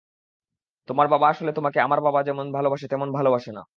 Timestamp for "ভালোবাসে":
2.53-2.87, 3.13-3.51